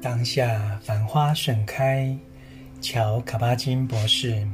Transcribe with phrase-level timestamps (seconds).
[0.00, 2.16] 当下繁花盛开，
[2.80, 4.46] 乔·卡巴金博士，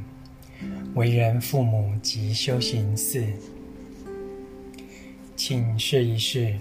[0.95, 3.23] 为人父母及修行四，
[5.35, 6.53] 请试一试。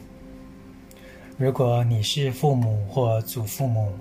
[1.37, 3.93] 如果你是父母或祖父母，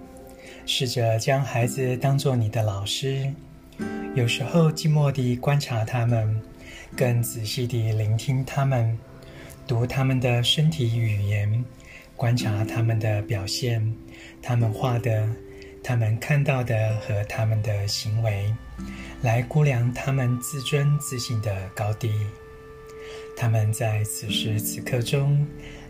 [0.65, 3.33] 试着将孩子当做你的老师，
[4.15, 6.39] 有时候静默地观察他们，
[6.95, 8.97] 更仔细地聆听他们，
[9.67, 11.65] 读他们的身体语言。
[12.15, 13.93] 观察他们的表现，
[14.41, 15.27] 他们画的、
[15.83, 18.53] 他们看到的和他们的行为，
[19.21, 22.11] 来估量他们自尊自信的高低。
[23.35, 25.45] 他们在此时此刻中，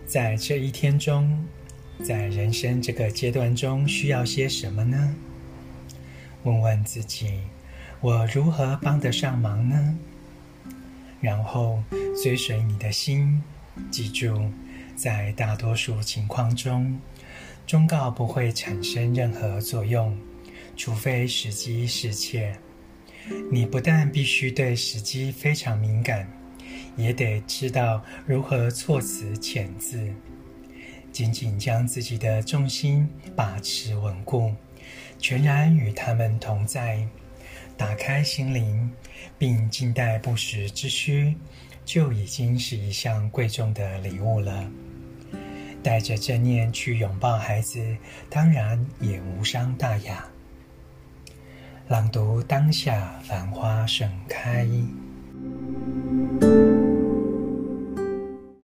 [0.07, 1.45] 在这一天中，
[2.03, 5.15] 在人生这个阶段中需要些什么呢？
[6.41, 7.39] 问问自己：
[8.01, 9.97] 我如何帮得上忙呢？
[11.21, 11.83] 然后
[12.23, 13.43] 追随你的心，
[13.91, 14.49] 记住。
[14.95, 16.99] 在大多数情况中，
[17.67, 20.17] 忠告不会产生任何作用，
[20.77, 22.57] 除非时机适切。
[23.51, 26.31] 你不但必须对时机非常敏感，
[26.95, 30.13] 也得知道如何措辞遣字，
[31.11, 34.53] 紧紧将自己的重心把持稳固，
[35.19, 37.05] 全然与他们同在，
[37.75, 38.91] 打开心灵，
[39.37, 41.35] 并静待不时之需。
[41.85, 44.69] 就已经是一项贵重的礼物了。
[45.83, 47.95] 带着正念去拥抱孩子，
[48.27, 50.27] 当然也无伤大雅。
[51.87, 54.67] 朗读当下，繁花盛开。